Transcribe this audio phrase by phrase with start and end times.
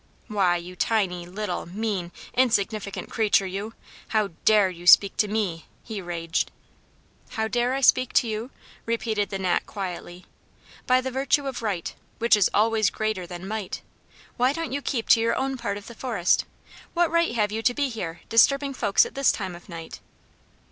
[0.27, 3.75] "Why, you tiny, little, mean, insignificant creature you,
[4.07, 6.51] how DARE you speak to ME?" he raged.
[7.29, 8.49] "How dare I speak to you?"
[8.87, 10.25] repeated the Gnat quietly.
[10.87, 13.83] "By the virtue of right, which is always greater than might.
[14.37, 16.45] Why don't you keep to your own part of the forest?
[16.95, 19.99] What right have you to be here, disturbing folks at this time of night?"